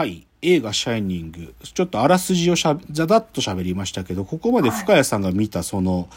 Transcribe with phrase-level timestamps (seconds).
[0.00, 0.26] はい。
[0.40, 1.54] 映画シャイニング。
[1.62, 6.08] ちょっとあらすじをしゃべ、ざだっと喋りましたけど、ここまで深谷さんが見たその、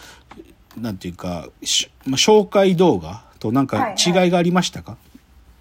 [0.77, 4.95] なんていうか、しまあ、紹介動画となんか違いがありましたか、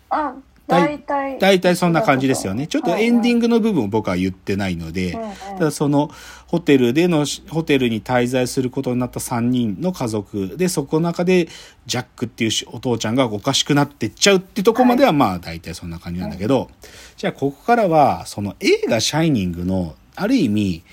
[0.09, 0.35] あ、だい
[0.67, 1.39] 大体。
[1.39, 2.67] 大体そんな感じですよね。
[2.67, 3.43] ちょっとエンディング。
[3.43, 5.19] グの部分を僕は言ってないので、
[5.59, 6.11] ただその
[6.47, 11.49] ホテルでの、ホテルに滞在することになった3人の家族で、そこの中で
[11.87, 16.71] ジャックっていうしお父ちゃんがおかしくなってっちゃうってとこまではまあ大体そんな感じなんだけど、
[17.17, 20.85] じゃあここからはその映画シャイニングのある意味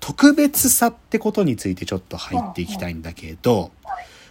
[0.00, 3.70] 特別さってことについてちょっと入っていきたいんだけど、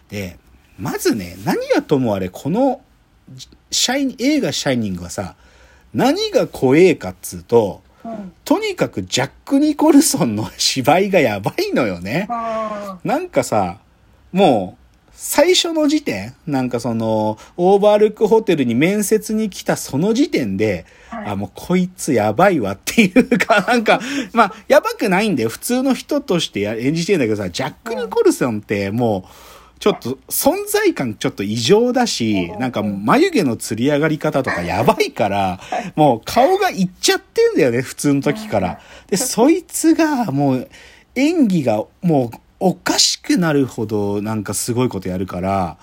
[0.10, 0.38] で、
[0.80, 2.82] まずね、何はともあれこの
[3.72, 5.36] シャイニ映画シャイニングはさ、
[5.94, 8.32] 何が怖えかっつうと、うん。
[8.46, 12.28] とにかくジャック・ニコルソンの芝居がやばいのよね。
[12.30, 13.80] あなんかさ、
[14.32, 14.80] もう、
[15.22, 24.00] 最初の時点、なんかその、オーバールックホテルに面接に来たその時点で、はいあ、もうこいつやばいわっていうか、なんか、
[24.32, 25.50] まあ、やばくないんだよ。
[25.50, 35.60] 普通の人としてや演じてんだけどさ、ジャック・ニコルソンってもう、ちょっと存在感ちょっと異常だし、なんか眉毛の釣り上がり方とかやばいから、
[35.96, 38.80] もう顔がいっちゃってんだよね、普通の時から。
[39.08, 40.70] で、そいつがもう
[41.16, 45.78] 演技がもうおかしくなるほどなんかすごいことやるから、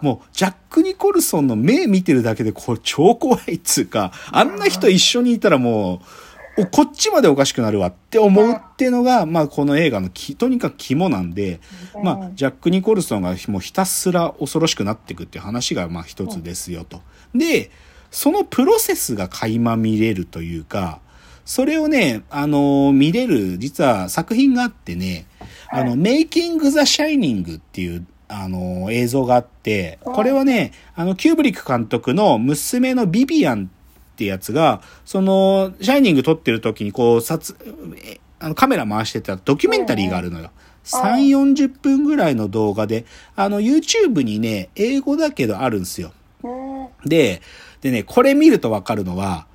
[0.00, 6.31] もうジャック・ニコルソンの目見てるだけでこれ超怖いっつうか、あんな人一緒にいたらもう、お
[6.70, 11.60] こっちまでおかしくなるわって思うっていうのが、まあこの映画のき、とにかく肝なんで、
[12.02, 17.00] まあジャック・ニコルソンがもうひたすら恐ろしくなっていくっていう話がまあ一つですよと。
[17.34, 17.70] で、
[18.10, 21.00] そのプロセスが垣間見れるというか、
[21.44, 25.26] それをね、あの見れる、実は作品があってね、
[25.70, 33.70] あの、メイキング・ザ・シャイニングっていう、あの映像があって、これはね、あの、キューブリック監督の娘のビビアン
[34.12, 37.56] ってやつが、その、シャイニング撮ってる時にこう、撮、
[38.04, 40.50] えあの、カメラ回してたドキュメンタリーがあるのよ。
[40.84, 43.06] 3、40分ぐらいの動画で、
[43.36, 46.12] あの、YouTube にね、英語だけどあるんですよ。
[46.42, 47.08] うん。
[47.08, 47.40] で、
[47.80, 49.46] でね、これ見るとわかるのは、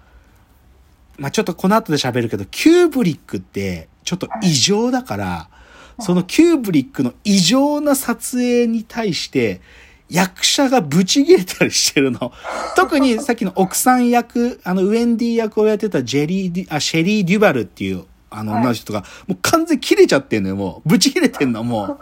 [1.17, 5.49] まあ、ちょっとこの後で喋るけど、キューブリックってちょっと異常だから、
[5.99, 9.61] そのキューブリックの異常な撮影に対して、
[10.09, 12.31] 役者がブチ切れたりしてるの。
[12.75, 20.89] 特にさっきの奥さん役、あの、ウェンディ役をやってたジェリーあ、シェリー・デュバルっていう、あの、女の人が、もう完全に切れちゃってんのよ、もう。
[20.89, 21.99] ブチ切れてんの、も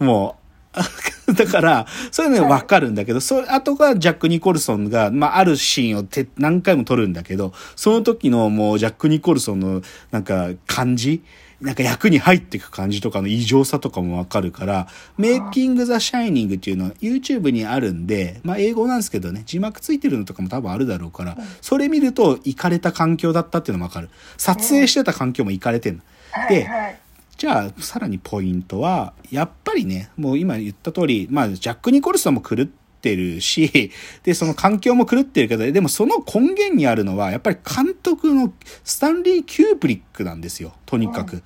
[0.00, 0.04] う。
[0.04, 0.40] もう。
[1.34, 9.82] だから、そういうのわかるんだけど、それ、後がジャック・ニコルソンが、まあ、あるシーンをて何回も撮るんだけど、その時のもうジャック・ニコルソンの
[10.12, 11.22] なんか感じ
[11.60, 14.88] なんか役に入っていく感じとかの異常さとかもわかるから、
[15.18, 24.08] メイキング・ザ・シャイニングっていうのは YouTube にあるんで、まあ英語なんですけどね、字幕ついてるのとかも多分あるだろうから、それ見ると行かれた環境だったっていうのもわかる。
[24.38, 26.02] 撮影してた環境も行かれてんの。
[26.48, 26.98] で、はい。
[27.36, 32.66] じゃあ、さらにポイントは、やっぱりね、もう今言った通り、まあ、ジャック・ニコルソンも狂っ
[33.00, 33.90] てるし、
[34.22, 38.52] で、その環境も狂ってるけど、でもその根源にあるのは、やっぱり監督の
[38.84, 41.42] スタンリー・キューブリックなんですよ、とにかく。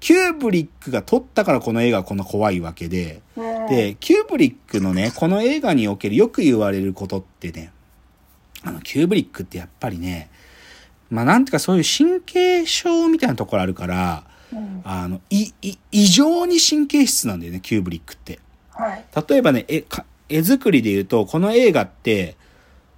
[0.00, 7.72] キューブリックが撮ったからこの映画はこんな怖いわけで、うん、で、キューブリックのね、この映画におけるよく言われることってね、
[8.64, 10.28] あの、キューブリックってやっぱりね、
[11.08, 14.82] まあなんていうかそういう神経症みたいなところあるから、うん。
[14.84, 18.38] あの、い、い、異常に神経質なんだよね、キューブリックって。
[18.70, 19.04] はい。
[19.28, 22.36] 例えばね、絵、か絵作りで言うと、この映画って、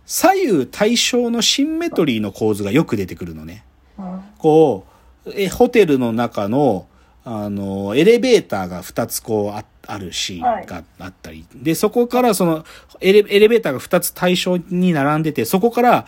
[0.06, 3.64] 左右対称のシンメトリーの構図がよく出てくるのね。
[3.98, 4.20] うん。
[4.38, 4.86] こ
[5.24, 6.86] う、え、ホテルの中の、
[7.24, 11.46] あの、エレベーターが2つこうあ、あるシーンがあったり。
[11.54, 12.64] で、そこからその
[13.00, 16.06] エレ、エレベーターが2つ対称に並んでて、そこから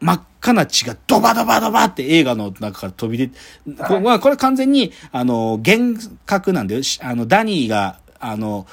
[0.00, 3.38] 真っ赤な血がドバドバドバって映画の中から飛び出て、
[3.86, 6.82] これはこれ完全に、あの、幻覚なんだよ。
[6.82, 8.66] しあの、ダニーが、あの、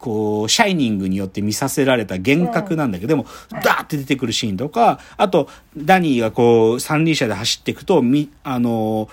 [0.00, 3.26] こう、シャイニングによって見させられた幻覚なんだけど、でも、
[3.62, 9.08] ダーって出てくるシーンとか、あと、ダニーがこう、三輪車で走っていくと、み、あの、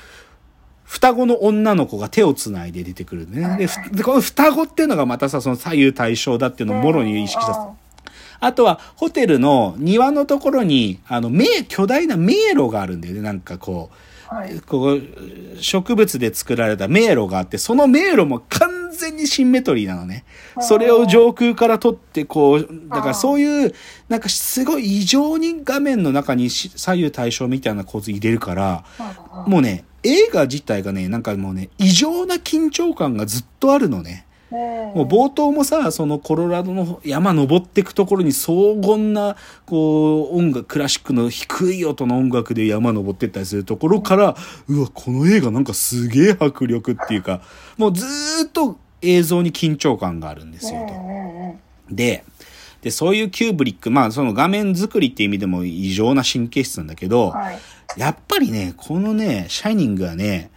[0.84, 3.58] 双子の女の子が手を繋いで出てくるね。
[3.92, 7.60] で、この双子っていうのがまたさ、その左右対称だっていうのをもろに意識した。
[7.60, 7.68] うん
[8.40, 13.22] あとは、ホテルの庭のところに、あの、迷、巨大な迷路があるんだよね。
[13.22, 13.90] なんかこ
[14.32, 14.60] う、はい。
[14.60, 15.02] こう、
[15.60, 20.26] 植物で作られた迷路があって、その迷路も完全にシンメトリーなのね。
[20.60, 23.74] それを上空から撮って、こう、だからそういう、
[24.10, 28.84] なんかすごい異常に画面の中にし左右対称みたいな構図入れるから、
[29.48, 34.28] もうね、映画自体がね、なんかもうね、異常な緊張感がずっとあるのね。
[34.50, 39.36] もう冒頭もさ、そのコロラドの山登ってくところに荘厳な、
[39.66, 44.38] こう、音楽、クラシックの低い音の音楽で山登ってったりするところから、
[44.70, 47.42] うわ、この映画なんかすげえ迫力っていうか、
[47.78, 48.06] もうず
[48.46, 50.80] っと映像に緊張感があるんですよ
[51.90, 51.96] と。
[51.96, 52.24] で、
[52.82, 57.60] で、そういうキューブリック、まあその画面作りっていう意味でも異常な神経質なんだけど、はい、
[57.98, 60.52] やっぱりね、このね、シャイニングはね、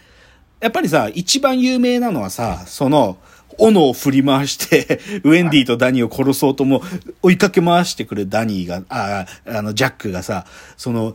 [0.61, 3.17] やっぱりさ、一番有名なのはさ、その、
[3.59, 6.83] 斧を振り回して ウェンディとダニーを殺そうとも
[7.23, 10.47] 追いかけ回してくるダニーが、あ、あの、ジャックがさ、
[10.77, 11.15] その、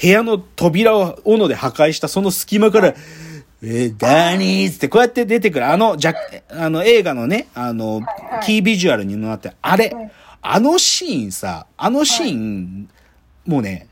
[0.00, 2.94] 部屋の扉を斧で破壊したその隙間から、
[3.62, 5.66] えー、ダニーズってこうやって出てくる。
[5.66, 6.14] あの、ジャ
[6.50, 8.02] あの映画のね、あの、
[8.44, 9.92] キービジュアルになって、あれ、
[10.42, 12.88] あのシーンさ、あのシーン、
[13.46, 13.88] もうね、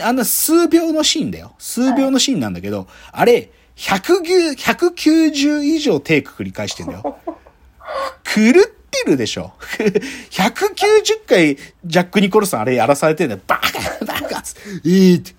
[0.00, 1.54] あんな数秒のシーンだよ。
[1.58, 7.02] 数秒のシーンなんだけど、あれ、109 190以上テイク繰り返してんだよ。
[8.24, 9.52] 狂ってるでしょ。
[10.30, 13.40] 190回ジャック・ニコルソンあれやらされてんだよ。
[13.46, 14.42] バカバカ
[14.84, 15.34] えーって、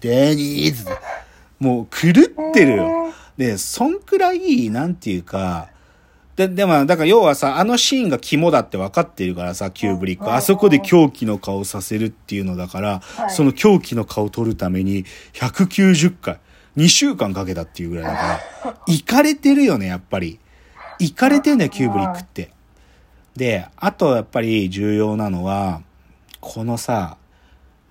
[0.00, 0.84] デニーズ。
[1.64, 2.10] もう狂
[2.50, 3.12] ってるよ。
[3.38, 5.68] で、そんくらい、なんていうか、
[6.36, 10.32] で、でも、だから要はさ、あのシーンが肝だって分かってるからさ、キューブリック。
[10.32, 16.38] あそこで狂気の顔させるっていうのだから、その狂気の顔を取るために、190回。
[16.76, 20.40] 2週間かけたっていうぐらいだから、 行かれてるよね、やっぱり。
[20.98, 22.50] 行かれてんだよ、キューブリックって。
[23.36, 25.82] で、あとやっぱり重要なのは、
[26.40, 27.16] このさ、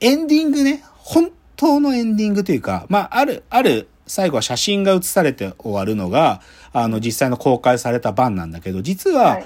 [0.01, 1.31] エンディングね、本
[1.63, 6.42] 当のエンディングというか、まあ、ある、ある、最後は写真が写されて終わるのが、
[6.74, 9.39] あの、実際の公開された版なんだけど、実は、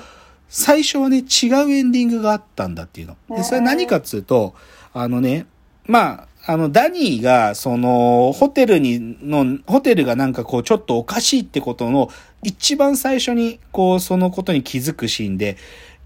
[0.50, 3.18] 最初はね、違うエンディングがあったんだっていうの。
[3.36, 4.56] で、それ何かっつうと、
[4.94, 5.46] あのね、
[5.86, 12.10] まあ、あの、ダニーが、その、ホテルに、の、ホテルがなんかこう、ちょっとおかしいってことの、
[12.42, 15.58] 一番最初に、こう、そのことに気づくシーンで、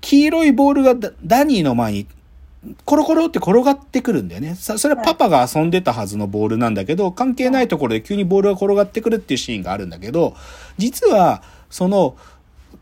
[0.02, 2.08] 黄色いボールがダニーの前に、
[2.86, 4.56] コロコロって転がってくるんだよね。
[4.56, 10.36] それはパパが遊んでたはずのボールなんだけど、関係ないところで急にボールが転がってくるっていうシーンがあるんだけど、
[10.78, 12.16] 実は、その、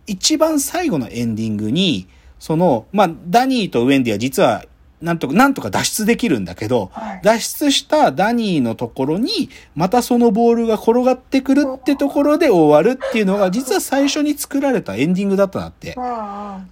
[0.06, 2.08] 一番最後のエンディングに、
[2.40, 4.66] その、まあ、ダニーとウェンディは実は
[5.02, 15.96] なんとか、なんとか脱出できるんだけど、はい、脱出したダニーのところに、またそのボールが転がってくるってところで終わるっていうのが、実は最初に作られたエンディングだったなって。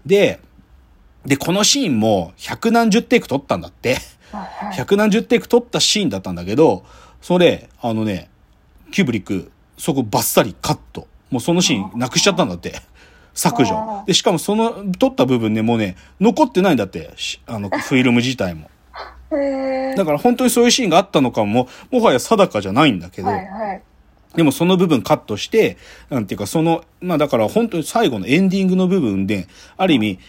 [0.05, 0.41] で、
[1.27, 3.97] で、このシーンも百何十テイク撮ったんだって。
[4.73, 6.85] 百何十テイク撮ったシーンだったんだけど、
[7.21, 8.29] それ、あのね、
[8.91, 11.07] キューブリック、そこバッサリカット。
[11.29, 12.75] もうそのシーンなくしちゃったんだって。
[13.33, 14.03] 削除。
[14.07, 17.11] で、しかもその、撮った部分ね、もうね、残ってないんだって、
[17.45, 18.71] あの、フィルム自体も。
[19.95, 23.81] だから本当にそういうシーンがあったのかも、もはや定かじゃないんだけど、はいはい、
[24.35, 25.77] でもその部分カットして、
[26.09, 30.19] なんていうかその、まあだから本当に最後のエンディングの部分で、ある意味、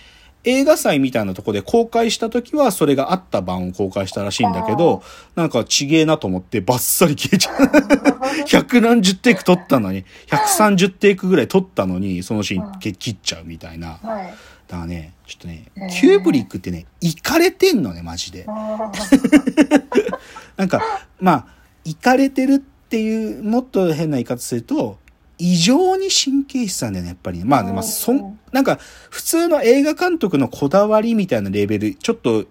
[0.45, 5.03] 映画祭みたいなとこで公開した時はそれがあった版を公開したらしいんだけど、
[5.35, 8.47] なんかちげえなと思ってバッサリ消えちゃう。
[8.47, 13.99] 百何十テイク撮ったのに、130テイクぐらい撮ったのに、そのシーン切っちゃうみたいな。
[14.03, 14.09] だ
[14.77, 18.47] からね、ちょっとね、キューブリックってね、行かれてんのね、マジで。
[20.57, 20.83] なんか、
[21.21, 21.47] まあ、
[21.85, 24.99] 行かれてるっていう、もっと変な言い方すると、
[25.39, 27.45] 異常に神経質なんだよね、やっぱり、ね。
[27.45, 28.79] まあね、まあ、そん、なんか、
[29.11, 32.47] 普通の映画監督のこだわりみたいなレベル、ちょっと、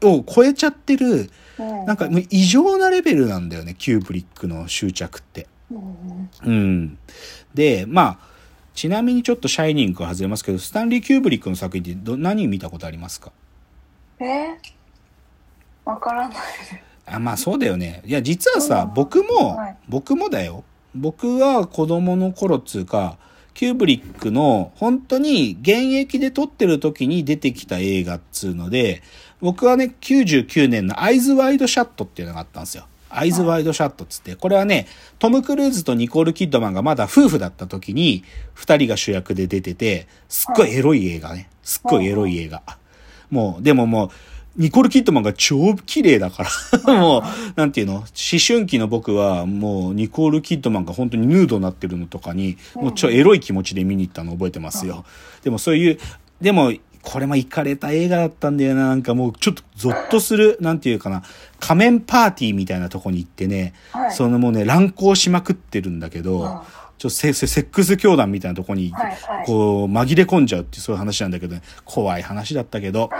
[0.00, 5.48] を超えちゃってる、なんかもう異常なレベルなんだよね、キューブリックの執着って。
[6.44, 6.98] うん。
[7.52, 8.28] で、まあ、
[8.74, 13.32] ちなみにちょっとシャイニングは外れますけど、スタンリー・キューブリックの作品ってど何見たことありますか？
[14.20, 14.56] え？
[15.84, 16.38] わからない。
[17.06, 18.02] あ、まあそうだよね。
[18.06, 20.62] いや、実はさ、僕も、はい、僕もだよ。
[20.98, 23.18] 僕は子供の頃っつうか、
[23.54, 29.02] キューブリックの本当に現役で撮ってる時に出てきた映画っつうので、
[29.40, 32.86] 僕はね、99年のアイズワイドシャットっていうのがあったんですよ。
[33.10, 34.86] アイズワイドシャットっつって、これはね、
[35.18, 38.22] トム・クルーズとニコール・キッドマンがまだ夫婦だった時に、
[38.54, 41.48] 二人が主役で出てて、すっごいエロい映画ね。
[41.62, 42.62] すっごいエロい映画。
[43.30, 44.10] もう、でももう、
[44.58, 46.44] ニコール・キッドマンが超綺麗だか
[46.84, 46.94] ら。
[47.00, 47.22] もう、
[47.54, 47.94] なんていうの？
[47.94, 48.04] 思
[48.46, 55.04] 春期の僕は、もう、ニコール・キッドマンが本当にヌードになってるのとかに、もうちょ、エロい気持ちで見に行ったの覚えてますよ。
[55.44, 55.98] でもそういう、
[56.40, 58.88] でも、これも行かれた映画だったんだよな。
[58.88, 61.22] なんかもうちょっとゾッとする、なんていうかな、
[61.60, 66.64] 仮面パーティーみたいなとこに行ってね、はい、そのもうね、乱行しまくってるんだけど、
[66.98, 68.92] ちょっとセセックス教団みたいなとこに、
[69.46, 73.10] こう、紛れ込んじゃうっていうそういう話なんだけど、ね、怖い話だったけど。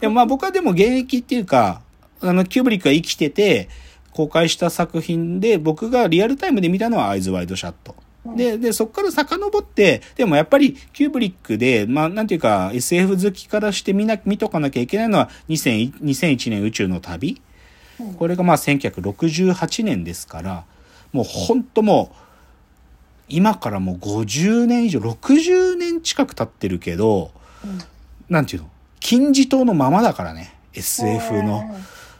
[0.00, 1.82] でもまあ僕はでも現役っていうか、
[2.20, 3.68] あの、キューブリックが生きてて、
[4.12, 7.94] 公開した作品で、僕がリアルタイムで見たのはアイズワイドシャット。
[8.34, 17.40] で、で、そっから遡って、でもやっぱりキューブリックで、まあ、なんていうか、SF 好きからして見な、見とかなきゃいけないのは2000 2001年宇宙の旅。
[18.00, 20.64] うんこれがまあ1968年ですから、
[21.12, 22.25] もう本当もう、
[23.28, 27.32] 今からもう50年以上、60年近く経ってるけど、
[27.64, 27.78] うん。
[28.28, 28.70] なんていうの？
[29.00, 30.54] 金字塔のままだからね。
[30.72, 31.64] SF の。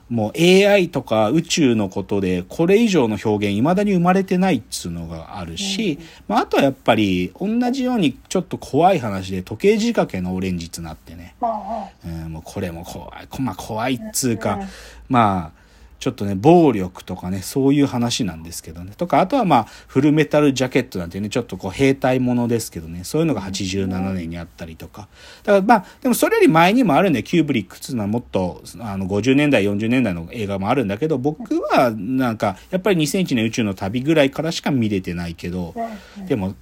[0.08, 5.98] もう AI とか宇宙のことでこれ以上の表現未だに生まれてないっつうのがあるし、
[6.28, 11.88] まあ、あとはやっぱり同じようにちょっと怖い話で時計仕掛けのオレンジつなってね、まあ。
[12.06, 14.68] うん、もうこれも怖い、こまあ怖いっつうか、うん。
[15.08, 15.65] まあ
[15.98, 18.92] ちょっとね暴力とかねそういう話なんですけどね。
[18.96, 23.04] とかあとはまあフルメタルジャケットなんてねちょっとこう兵隊ものですけどね。
[23.04, 25.08] そういうのが87年にあったりとか。
[25.44, 35.74] だからまあでもそれより前にもあるんでキューブリックっていうのはもっとあの50年代40年代の映画もあるんだけど僕はなんかやっぱり2001年宇宙の旅ぐらいからしか見れてないけど
[36.18, 36.54] うんでも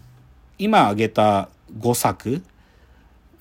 [0.59, 1.49] 今挙げた
[1.79, 2.43] 5作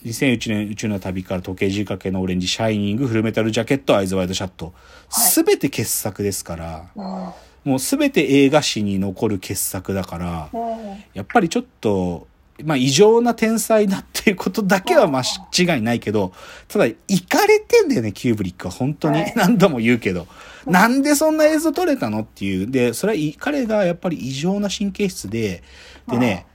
[0.03, 4.73] 2001年宇宙の旅から時計仕掛けのオレンジ、シャイニング、フルメタルジャケット、アイズワイドシャット。
[5.09, 7.29] すべて傑作ですから、うん
[7.63, 12.27] もうすべて映画史に残る傑作だから、うんやっぱりちょっと、
[12.61, 16.33] まあ異常な天才だっていうことだけは間違いないけど、
[16.67, 18.73] ただ、いかれてんだよね、キューブリックは。
[18.73, 19.33] 本当にはい。
[19.37, 20.27] 何度も言うけど。
[20.65, 22.19] なんでそんな映像撮れたの？
[22.19, 22.69] っていう。
[22.69, 25.63] で、それはい彼がやっぱり異常な神経質で、
[26.09, 26.45] でね、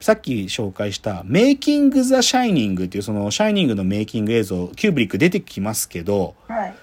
[0.00, 6.74] さっき紹介した、メイキング・ザ・シャイニングっていう、その、シャイニングのメイキング映像、キューブリック出てきますけど、はい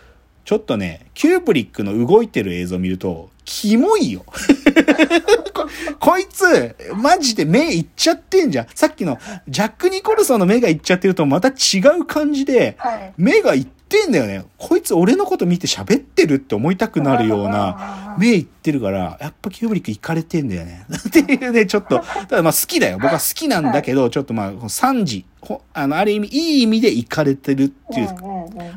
[0.47, 4.23] ちょっとね、キューブリックの動いてる映像を見ると、キモいよ。
[5.53, 5.67] こ
[5.99, 8.67] こいつ、マジで目いっちゃってんじゃん。
[8.73, 9.17] さっきの、
[9.49, 14.45] ジャック・ニコルソンの目がいっちゃってるとまた違う感じで、はい目がいってんだよね。
[14.57, 20.85] こいつ俺のこと見て喋ってるって思いたくなるような、 目いってるから、やっぱキューブリック行かれてんだよね。
[21.07, 22.97] っていうね、ちょっと、ただまあ好きだよ。
[22.99, 28.07] 僕は好きなんだけど、ちょっとまあ、3時、ほあの、ある意味、いい意味で行かれてるっていう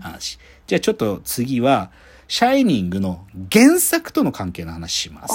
[0.01, 0.39] 話。
[0.67, 1.91] じゃあちょっと次は、
[2.31, 5.35] シャイニングの原作との関係の話します。